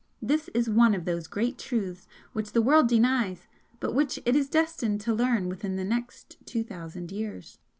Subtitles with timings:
[0.19, 3.47] This is one of those great Truths which the world denies,
[3.79, 7.59] but which it is destined to learn within the next two thousand years.